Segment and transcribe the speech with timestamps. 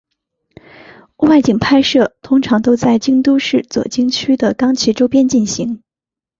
[1.17, 5.83] 外景拍摄通常都在京都市左京区的冈崎周边进行。